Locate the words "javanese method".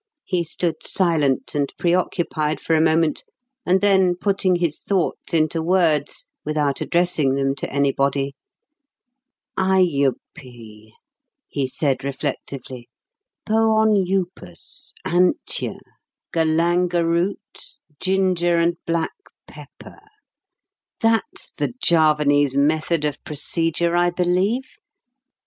21.79-23.05